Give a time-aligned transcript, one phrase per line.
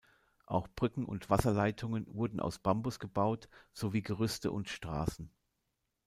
[0.47, 5.29] Auch Brücken und Wasserleitungen wurden aus Bambus gebaut, sowie Gerüste und Straßen.